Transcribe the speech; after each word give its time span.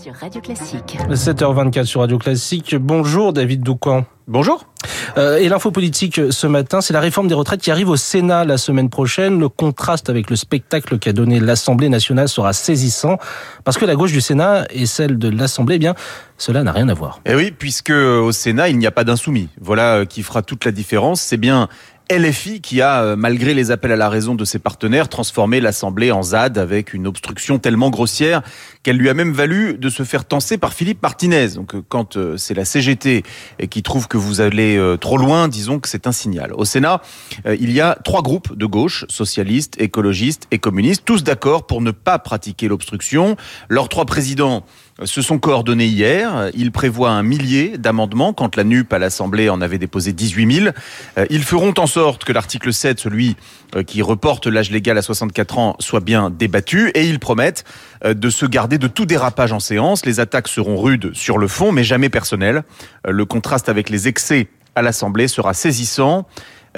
sur 0.00 0.14
Radio 0.14 0.40
Classique. 0.40 0.98
7h24 1.10 1.84
sur 1.84 2.00
Radio 2.00 2.18
Classique. 2.18 2.76
Bonjour 2.76 3.32
David 3.32 3.62
Doucan. 3.62 4.04
Bonjour. 4.28 4.66
Euh, 5.16 5.38
et 5.38 5.48
l'info 5.48 5.70
politique 5.70 6.20
ce 6.30 6.46
matin, 6.46 6.80
c'est 6.80 6.92
la 6.92 7.00
réforme 7.00 7.26
des 7.26 7.34
retraites 7.34 7.60
qui 7.60 7.70
arrive 7.70 7.88
au 7.88 7.96
Sénat 7.96 8.44
la 8.44 8.58
semaine 8.58 8.90
prochaine. 8.90 9.40
Le 9.40 9.48
contraste 9.48 10.10
avec 10.10 10.30
le 10.30 10.36
spectacle 10.36 10.98
qu'a 10.98 11.12
donné 11.12 11.40
l'Assemblée 11.40 11.88
nationale 11.88 12.28
sera 12.28 12.52
saisissant 12.52 13.18
parce 13.64 13.78
que 13.78 13.86
la 13.86 13.96
gauche 13.96 14.12
du 14.12 14.20
Sénat 14.20 14.66
et 14.70 14.86
celle 14.86 15.18
de 15.18 15.28
l'Assemblée, 15.28 15.76
eh 15.76 15.80
bien, 15.80 15.94
cela 16.36 16.62
n'a 16.62 16.72
rien 16.72 16.88
à 16.88 16.94
voir. 16.94 17.20
Eh 17.26 17.34
oui, 17.34 17.50
puisque 17.50 17.90
au 17.90 18.30
Sénat, 18.30 18.68
il 18.68 18.78
n'y 18.78 18.86
a 18.86 18.92
pas 18.92 19.04
d'insoumis. 19.04 19.48
Voilà 19.60 19.96
euh, 19.96 20.04
qui 20.04 20.22
fera 20.22 20.42
toute 20.42 20.64
la 20.64 20.70
différence. 20.70 21.20
C'est 21.20 21.38
bien 21.38 21.68
LFI 22.10 22.60
qui 22.60 22.80
a, 22.80 23.02
euh, 23.02 23.16
malgré 23.16 23.54
les 23.54 23.70
appels 23.70 23.92
à 23.92 23.96
la 23.96 24.08
raison 24.08 24.34
de 24.34 24.44
ses 24.44 24.58
partenaires, 24.58 25.08
transformé 25.08 25.60
l'Assemblée 25.60 26.10
en 26.10 26.22
ZAD 26.22 26.58
avec 26.58 26.94
une 26.94 27.06
obstruction 27.06 27.58
tellement 27.58 27.90
grossière 27.90 28.42
qu'elle 28.82 28.96
lui 28.96 29.08
a 29.08 29.14
même 29.14 29.32
valu 29.32 29.76
de 29.76 29.88
se 29.88 30.02
faire 30.02 30.24
tenser 30.24 30.58
par 30.58 30.72
Philippe 30.72 31.02
Martinez. 31.02 31.48
Donc 31.50 31.74
euh, 31.74 31.82
quand 31.88 32.16
euh, 32.16 32.36
c'est 32.36 32.54
la 32.54 32.64
CGT 32.64 33.24
qui 33.70 33.82
trouve 33.82 34.08
que 34.08 34.16
vous 34.16 34.40
allez 34.40 34.78
trop 35.00 35.18
loin, 35.18 35.48
disons 35.48 35.78
que 35.78 35.88
c'est 35.88 36.06
un 36.06 36.12
signal. 36.12 36.52
Au 36.54 36.64
Sénat, 36.64 37.02
il 37.46 37.72
y 37.72 37.80
a 37.80 37.98
trois 38.04 38.22
groupes 38.22 38.56
de 38.56 38.66
gauche, 38.66 39.04
socialistes, 39.08 39.80
écologistes 39.80 40.46
et 40.50 40.58
communistes, 40.58 41.02
tous 41.04 41.24
d'accord 41.24 41.66
pour 41.66 41.80
ne 41.80 41.90
pas 41.90 42.18
pratiquer 42.18 42.68
l'obstruction. 42.68 43.36
Leurs 43.68 43.88
trois 43.88 44.04
présidents 44.04 44.64
se 45.04 45.22
sont 45.22 45.38
coordonnés 45.38 45.86
hier. 45.86 46.50
Ils 46.54 46.72
prévoient 46.72 47.10
un 47.10 47.22
millier 47.22 47.78
d'amendements 47.78 48.32
quand 48.32 48.56
la 48.56 48.64
NUP 48.64 48.92
à 48.92 48.98
l'Assemblée 48.98 49.48
en 49.48 49.60
avait 49.60 49.78
déposé 49.78 50.12
18 50.12 50.52
000. 50.62 50.74
Ils 51.30 51.44
feront 51.44 51.74
en 51.78 51.86
sorte 51.86 52.24
que 52.24 52.32
l'article 52.32 52.72
7, 52.72 52.98
celui 52.98 53.36
euh, 53.76 53.82
qui 53.82 54.00
reporte 54.00 54.46
l'âge 54.46 54.70
légal 54.70 54.96
à 54.96 55.02
64 55.02 55.58
ans, 55.58 55.76
soit 55.78 56.00
bien 56.00 56.30
débattu 56.30 56.88
et 56.94 57.06
ils 57.06 57.18
promettent 57.18 57.64
euh, 58.04 58.14
de 58.14 58.30
se 58.30 58.46
garder 58.46 58.78
de 58.78 58.88
tout 58.88 59.04
dérapage 59.04 59.52
en 59.52 59.60
séance. 59.60 60.06
Les 60.06 60.20
attaques 60.20 60.48
seront 60.48 60.80
rudes 60.80 61.12
sur 61.14 61.36
le 61.36 61.48
fond 61.48 61.70
mais 61.70 61.84
jamais 61.84 62.08
personnelles. 62.08 62.62
Euh, 63.06 63.10
le 63.10 63.24
contraste 63.26 63.68
avec 63.68 63.90
les 63.90 64.08
excès 64.08 64.48
à 64.74 64.80
l'Assemblée 64.80 65.28
sera 65.28 65.52
saisissant. 65.52 66.26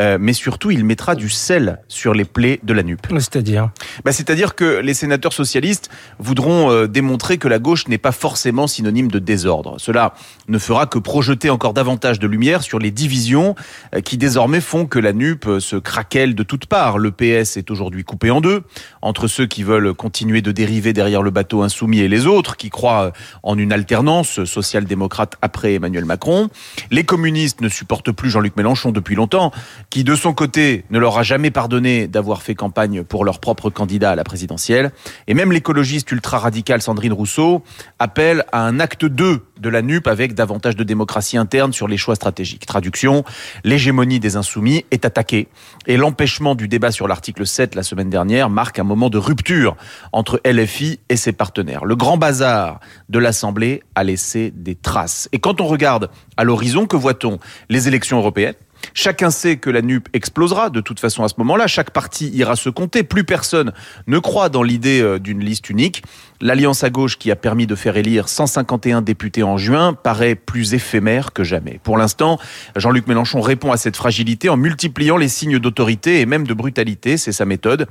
Euh, 0.01 0.17
mais 0.21 0.33
surtout, 0.33 0.71
il 0.71 0.85
mettra 0.85 1.15
du 1.15 1.29
sel 1.29 1.81
sur 1.89 2.15
les 2.15 2.25
plaies 2.25 2.59
de 2.63 2.73
la 2.73 2.83
NUP. 2.83 3.07
C'est-à-dire 3.19 3.71
bah, 4.05 4.13
C'est-à-dire 4.13 4.55
que 4.55 4.81
les 4.81 4.95
sénateurs 4.95 5.33
socialistes 5.33 5.91
voudront 6.19 6.71
euh, 6.71 6.87
démontrer 6.87 7.37
que 7.39 7.49
la 7.49 7.59
gauche 7.59 7.87
n'est 7.89 7.99
pas 7.99 8.13
forcément 8.13 8.67
synonyme 8.67 9.11
de 9.11 9.19
désordre. 9.19 9.77
Cela 9.79 10.15
ne 10.49 10.59
fera 10.59 10.87
que 10.87 10.99
projeter 10.99 11.51
encore 11.51 11.75
davantage 11.75 12.19
de 12.19 12.27
lumière 12.27 12.63
sur 12.63 12.79
les 12.79 12.91
divisions 12.91 13.55
euh, 13.95 14.01
qui 14.01 14.17
désormais 14.17 14.61
font 14.61 14.87
que 14.87 14.99
la 14.99 15.13
NUP 15.13 15.47
se 15.61 15.77
craquelle 15.77 16.35
de 16.35 16.43
toutes 16.43 16.67
parts. 16.67 16.99
Le 16.99 17.11
PS 17.11 17.59
est 17.59 17.71
aujourd'hui 17.71 18.05
coupé 18.05 18.31
en 18.31 18.41
deux, 18.41 18.63
entre 19.03 19.29
ceux 19.29 19.47
qui 19.47 19.63
veulent 19.63 19.93
continuer 19.93 20.41
de 20.41 20.53
dériver 20.53 20.93
derrière 20.93 21.23
le 21.23 21.31
bateau 21.31 21.63
insoumis 21.63 22.01
et 22.01 22.09
les 22.09 22.27
autres 22.27 22.57
qui 22.57 22.71
croient 22.71 23.13
en 23.43 23.59
une 23.59 23.73
alternance 23.73 24.45
social-démocrate 24.45 25.37
après 25.43 25.75
Emmanuel 25.75 26.07
Macron. 26.07 26.49
Les 26.91 27.05
communistes 27.05 27.61
ne 27.61 27.69
supportent 27.69 28.13
plus 28.13 28.31
Jean-Luc 28.31 28.57
Mélenchon 28.57 28.93
depuis 28.93 29.15
longtemps 29.15 29.53
qui 29.91 30.05
de 30.05 30.15
son 30.15 30.33
côté 30.33 30.85
ne 30.91 31.01
leur 31.01 31.19
a 31.19 31.25
jamais 31.25 31.51
pardonné 31.51 32.07
d'avoir 32.07 32.43
fait 32.43 32.55
campagne 32.55 33.03
pour 33.03 33.25
leur 33.25 33.41
propre 33.41 33.71
candidat 33.71 34.13
à 34.13 34.15
la 34.15 34.23
présidentielle. 34.23 34.93
Et 35.27 35.35
même 35.35 35.51
l'écologiste 35.51 36.13
ultra-radicale 36.13 36.81
Sandrine 36.81 37.13
Rousseau 37.13 37.65
appelle 37.99 38.45
à 38.53 38.65
un 38.65 38.79
acte 38.79 39.05
2 39.05 39.45
de 39.59 39.69
la 39.69 39.83
NUP 39.83 40.07
avec 40.07 40.35
davantage 40.35 40.77
de 40.77 40.85
démocratie 40.85 41.37
interne 41.37 41.73
sur 41.73 41.89
les 41.89 41.97
choix 41.97 42.15
stratégiques. 42.15 42.67
Traduction, 42.67 43.25
l'hégémonie 43.65 44.21
des 44.21 44.37
insoumis 44.37 44.85
est 44.93 45.05
attaquée 45.05 45.49
et 45.89 45.97
l'empêchement 45.97 46.55
du 46.55 46.69
débat 46.69 46.93
sur 46.93 47.09
l'article 47.09 47.45
7 47.45 47.75
la 47.75 47.83
semaine 47.83 48.11
dernière 48.11 48.49
marque 48.49 48.79
un 48.79 48.85
moment 48.85 49.11
de 49.11 49.19
rupture 49.19 49.77
entre 50.13 50.41
LFI 50.45 51.01
et 51.09 51.17
ses 51.17 51.33
partenaires. 51.33 51.85
Le 51.85 51.97
grand 51.97 52.17
bazar 52.17 52.79
de 53.09 53.19
l'Assemblée 53.19 53.83
a 53.97 54.05
laissé 54.05 54.53
des 54.55 54.77
traces. 54.77 55.29
Et 55.33 55.41
quand 55.41 55.61
on 55.61 55.67
regarde 55.67 56.11
à 56.37 56.45
l'horizon, 56.45 56.87
que 56.87 56.97
voit-on? 56.97 57.41
Les 57.69 57.89
élections 57.89 58.19
européennes 58.19 58.55
Chacun 58.95 59.31
sait 59.31 59.57
que 59.57 59.71
la 59.71 59.83
NUP 59.83 60.09
explosera 60.13 60.71
de 60.71 60.81
toute 60.81 61.01
façon 61.01 61.23
à 61.23 61.29
ce 61.29 61.35
moment-là. 61.39 61.67
Chaque 61.67 61.91
parti 61.91 62.29
ira 62.31 62.57
se 62.57 62.69
compter. 62.69 63.03
Plus 63.03 63.25
personne 63.25 63.73
ne 64.07 64.19
croit 64.19 64.49
dans 64.49 64.63
l'idée 64.63 65.01
euh, 65.01 65.19
d'une 65.19 65.45
liste 65.45 65.71
unique. 65.71 66.03
L'alliance 66.41 66.85
à 66.85 66.91
gauche 66.91 67.19
qui 67.19 67.31
a 67.31 67.37
permis 67.37 67.67
de 67.67 67.75
faire 67.75 67.97
élire 67.97 68.29
151 68.29 69.03
députés 69.03 69.43
en 69.43 69.59
juin 69.59 69.93
paraît 69.93 70.35
plus 70.35 70.75
éphémère 70.75 71.33
que 71.33 71.45
jamais. 71.45 71.81
Pour 71.83 71.99
l'instant, 71.99 72.39
Jean-Luc 72.77 73.07
Mélenchon 73.07 73.41
répond 73.41 73.73
à 73.73 73.77
cette 73.77 73.97
fragilité 73.97 74.49
en 74.49 74.57
multipliant 74.57 75.17
les 75.17 75.29
signes 75.29 75.59
d'autorité 75.59 76.21
et 76.21 76.27
même 76.27 76.47
de 76.47 76.55
brutalité. 76.55 77.17
C'est 77.17 77.33
sa 77.33 77.45
méthode. 77.45 77.87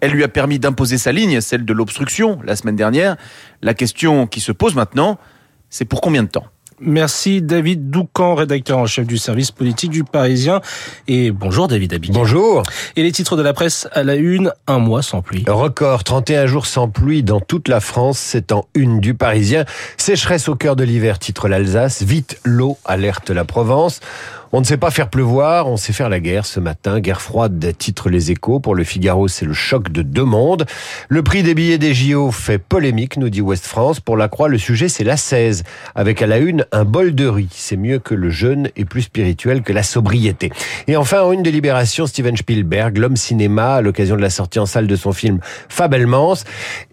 Elle 0.00 0.12
lui 0.12 0.24
a 0.24 0.28
permis 0.28 0.58
d'imposer 0.58 0.98
sa 0.98 1.12
ligne, 1.12 1.40
celle 1.40 1.64
de 1.64 1.72
l'obstruction, 1.72 2.38
la 2.44 2.56
semaine 2.56 2.76
dernière. 2.76 3.16
La 3.62 3.74
question 3.74 4.26
qui 4.26 4.40
se 4.40 4.52
pose 4.52 4.74
maintenant, 4.74 5.18
c'est 5.70 5.84
pour 5.84 6.00
combien 6.00 6.22
de 6.22 6.28
temps? 6.28 6.46
Merci 6.80 7.40
David 7.40 7.88
Doucan, 7.90 8.34
rédacteur 8.34 8.76
en 8.76 8.86
chef 8.86 9.06
du 9.06 9.16
service 9.16 9.50
politique 9.50 9.90
du 9.90 10.04
Parisien. 10.04 10.60
Et 11.08 11.30
bonjour 11.30 11.68
David 11.68 11.94
Abid. 11.94 12.12
Bonjour. 12.12 12.64
Et 12.96 13.02
les 13.02 13.12
titres 13.12 13.36
de 13.36 13.42
la 13.42 13.54
presse 13.54 13.88
à 13.92 14.02
la 14.02 14.14
une, 14.14 14.52
un 14.66 14.78
mois 14.78 15.02
sans 15.02 15.22
pluie. 15.22 15.44
Record, 15.48 16.04
31 16.04 16.46
jours 16.46 16.66
sans 16.66 16.88
pluie 16.88 17.22
dans 17.22 17.40
toute 17.40 17.68
la 17.68 17.80
France, 17.80 18.18
c'est 18.18 18.52
en 18.52 18.66
une 18.74 19.00
du 19.00 19.14
Parisien. 19.14 19.64
Sécheresse 19.96 20.48
au 20.48 20.54
cœur 20.54 20.76
de 20.76 20.84
l'hiver, 20.84 21.18
titre 21.18 21.48
l'Alsace. 21.48 22.02
Vite 22.02 22.38
l'eau, 22.44 22.76
alerte 22.84 23.30
la 23.30 23.44
Provence. 23.46 24.00
On 24.52 24.60
ne 24.60 24.64
sait 24.64 24.76
pas 24.76 24.92
faire 24.92 25.10
pleuvoir, 25.10 25.66
on 25.66 25.76
sait 25.76 25.92
faire 25.92 26.08
la 26.08 26.20
guerre 26.20 26.46
ce 26.46 26.60
matin. 26.60 27.00
Guerre 27.00 27.20
froide, 27.20 27.74
titre 27.76 28.08
les 28.08 28.30
échos. 28.30 28.60
Pour 28.60 28.76
le 28.76 28.84
Figaro, 28.84 29.26
c'est 29.26 29.44
le 29.44 29.52
choc 29.52 29.90
de 29.90 30.02
deux 30.02 30.24
mondes. 30.24 30.66
Le 31.08 31.22
prix 31.24 31.42
des 31.42 31.54
billets 31.54 31.78
des 31.78 31.94
JO 31.94 32.30
fait 32.30 32.58
polémique, 32.58 33.16
nous 33.16 33.28
dit 33.28 33.40
Ouest 33.40 33.66
France. 33.66 33.98
Pour 33.98 34.16
la 34.16 34.28
Croix, 34.28 34.48
le 34.48 34.58
sujet, 34.58 34.88
c'est 34.88 35.02
la 35.02 35.16
16. 35.16 35.64
Avec 35.96 36.22
à 36.22 36.28
la 36.28 36.38
une, 36.38 36.64
un 36.70 36.84
bol 36.84 37.14
de 37.14 37.26
riz. 37.26 37.48
C'est 37.50 37.76
mieux 37.76 37.98
que 37.98 38.14
le 38.14 38.30
jeûne 38.30 38.68
et 38.76 38.84
plus 38.84 39.02
spirituel 39.02 39.62
que 39.62 39.72
la 39.72 39.82
sobriété. 39.82 40.52
Et 40.86 40.96
enfin, 40.96 41.22
en 41.22 41.32
une 41.32 41.42
délibération, 41.42 42.06
Steven 42.06 42.36
Spielberg, 42.36 42.98
l'homme 42.98 43.16
cinéma, 43.16 43.74
à 43.74 43.80
l'occasion 43.80 44.14
de 44.14 44.22
la 44.22 44.30
sortie 44.30 44.60
en 44.60 44.66
salle 44.66 44.86
de 44.86 44.96
son 44.96 45.12
film 45.12 45.40
Fabelmans. 45.68 46.36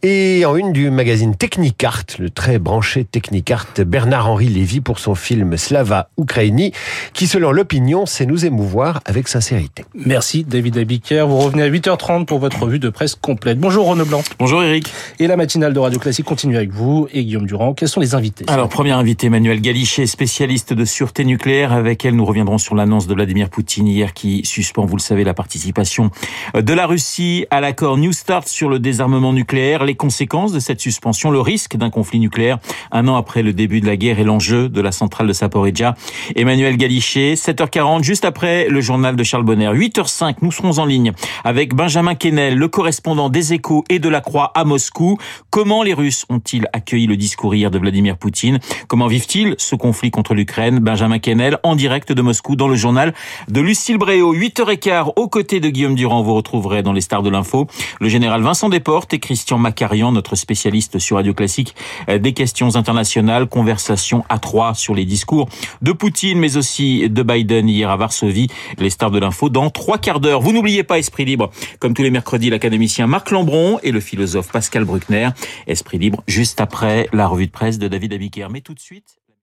Et 0.02 0.44
en 0.46 0.56
une 0.56 0.74
du 0.74 0.90
magazine 0.90 1.36
Technicart, 1.36 2.06
le 2.18 2.32
très 2.32 2.58
branché 2.58 3.06
Technicart, 3.06 3.68
Bernard-Henri 3.86 4.48
Lévy 4.48 4.82
pour 4.82 4.98
son 4.98 5.14
film 5.14 5.56
Slava 5.56 6.10
Ukraini, 6.18 6.72
qui 7.14 7.28
se 7.28 7.43
l'opinion, 7.52 8.06
c'est 8.06 8.26
nous 8.26 8.46
émouvoir 8.46 9.02
avec 9.06 9.28
sincérité. 9.28 9.86
Merci 9.94 10.44
David 10.44 10.78
Abiker. 10.78 11.26
Vous 11.28 11.38
revenez 11.38 11.64
à 11.64 11.70
8h30 11.70 12.26
pour 12.26 12.40
votre 12.40 12.62
revue 12.62 12.80
de 12.80 12.90
presse 12.90 13.16
complète. 13.16 13.60
Bonjour 13.60 13.88
Renaud 13.88 14.06
Blanc. 14.06 14.22
Bonjour 14.40 14.64
Eric. 14.64 14.92
Et 15.20 15.28
la 15.28 15.36
matinale 15.36 15.74
de 15.74 15.80
Radio 15.80 16.00
Classique 16.00 16.26
continue 16.26 16.56
avec 16.56 16.72
vous 16.72 17.08
et 17.12 17.24
Guillaume 17.24 17.46
Durand. 17.46 17.74
Quels 17.74 17.90
sont 17.90 18.00
les 18.00 18.16
invités 18.16 18.46
Alors, 18.48 18.70
premier 18.70 18.92
invité, 18.92 19.28
Emmanuel 19.28 19.62
Galichet, 19.62 20.06
spécialiste 20.06 20.74
de 20.74 20.86
sûreté 20.86 21.26
nucléaire. 21.26 21.74
Avec 21.74 22.06
elle, 22.06 22.16
nous 22.16 22.26
reviendrons 22.26 22.58
sur 22.58 22.76
l'annonce 22.76 23.08
de 23.08 23.14
Vladimir 23.14 23.50
Poutine 23.50 23.88
hier 23.88 24.14
qui 24.14 24.46
suspend, 24.46 24.86
vous 24.86 24.96
le 24.96 25.02
savez, 25.02 25.24
la 25.24 25.34
participation 25.34 26.12
de 26.54 26.74
la 26.74 26.86
Russie 26.86 27.46
à 27.50 27.62
l'accord 27.62 27.98
New 27.98 28.14
Start 28.14 28.48
sur 28.48 28.70
le 28.70 28.80
désarmement 28.80 29.34
nucléaire. 29.34 29.84
Les 29.84 29.96
conséquences 29.96 30.54
de 30.54 30.60
cette 30.60 30.80
suspension, 30.80 31.32
le 31.32 31.42
risque 31.42 31.76
d'un 31.76 31.90
conflit 31.90 32.20
nucléaire 32.20 32.60
un 32.92 33.08
an 33.08 33.16
après 33.16 33.44
le 33.44 33.54
début 33.54 33.82
de 33.82 33.88
la 33.88 33.98
guerre 33.98 34.20
et 34.20 34.24
l'enjeu 34.24 34.70
de 34.70 34.82
la 34.82 34.92
centrale 34.92 35.28
de 35.28 35.34
Saporidja. 35.34 35.96
Emmanuel 36.36 36.78
Galichet, 36.78 37.33
7h40, 37.36 38.04
juste 38.04 38.26
après 38.26 38.68
le 38.68 38.82
journal 38.82 39.16
de 39.16 39.24
Charles 39.24 39.44
Bonner. 39.44 39.68
8h05, 39.68 40.36
nous 40.42 40.52
serons 40.52 40.80
en 40.80 40.86
ligne 40.86 41.12
avec 41.44 41.74
Benjamin 41.74 42.16
Kennel, 42.16 42.56
le 42.56 42.68
correspondant 42.68 43.30
des 43.30 43.54
Échos 43.54 43.84
et 43.90 44.00
de 44.00 44.10
la 44.10 44.22
Croix 44.22 44.52
à 44.56 44.64
Moscou. 44.64 45.18
Comment 45.50 45.84
les 45.84 45.94
Russes 45.94 46.26
ont-ils 46.30 46.68
accueilli 46.74 47.08
le 47.08 47.18
discours 47.18 47.54
hier 47.56 47.72
de 47.72 47.78
Vladimir 47.78 48.18
Poutine? 48.18 48.60
Comment 48.88 49.08
vivent-ils 49.08 49.56
ce 49.58 49.76
conflit 49.76 50.12
contre 50.12 50.34
l'Ukraine? 50.34 50.80
Benjamin 50.80 51.20
Kennel, 51.20 51.58
en 51.64 51.76
direct 51.76 52.12
de 52.12 52.22
Moscou, 52.22 52.56
dans 52.56 52.68
le 52.68 52.76
journal 52.76 53.14
de 53.50 53.62
Lucille 53.62 53.98
Bréau. 53.98 54.34
8h15, 54.36 55.14
aux 55.16 55.28
côtés 55.28 55.60
de 55.60 55.70
Guillaume 55.70 55.96
Durand, 55.96 56.22
vous 56.22 56.34
retrouverez 56.34 56.84
dans 56.84 56.94
les 56.94 57.02
stars 57.02 57.24
de 57.24 57.30
l'info 57.30 57.68
le 58.00 58.10
général 58.10 58.42
Vincent 58.42 58.70
Desportes 58.70 59.14
et 59.14 59.20
Christian 59.20 59.58
Macarian, 59.58 60.12
notre 60.12 60.36
spécialiste 60.36 61.00
sur 61.00 61.18
Radio 61.18 61.34
Classique 61.34 61.76
euh, 62.10 62.18
des 62.18 62.34
questions 62.34 62.76
internationales, 62.76 63.48
conversation 63.48 64.24
à 64.30 64.40
trois 64.40 64.74
sur 64.74 64.96
les 64.96 65.06
discours 65.06 65.48
de 65.82 65.92
Poutine, 65.92 66.40
mais 66.40 66.58
aussi 66.58 67.10
de 67.24 67.34
Biden 67.34 67.70
hier 67.70 67.90
à 67.90 67.98
Varsovie. 67.98 68.48
Les 68.78 68.90
stars 68.90 69.12
de 69.12 69.20
l'info 69.20 69.50
dans 69.50 69.70
trois 69.70 69.98
quarts 69.98 70.20
d'heure. 70.20 70.42
Vous 70.42 70.52
n'oubliez 70.52 70.84
pas 70.84 71.00
Esprit 71.00 71.26
Libre, 71.26 71.52
comme 71.80 71.94
tous 71.94 72.04
les 72.04 72.12
mercredis, 72.12 72.50
l'académicien 72.50 73.08
Marc 73.08 73.32
Lambron 73.32 73.80
et 73.84 73.92
le 73.92 74.00
philosophe 74.00 74.52
Pascal 74.52 74.86
Bruckner. 74.86 75.30
Esprit 75.68 75.98
Libre, 75.98 76.24
juste 76.28 76.62
après 76.62 77.08
la 77.14 77.28
revue 77.28 77.48
de 77.48 77.52
presse 77.52 77.80
de 77.80 77.88
David 77.88 78.14
Abiker. 78.14 78.48
Mais 78.52 78.62
tout 78.62 78.74
de 78.74 78.80
suite... 78.80 79.23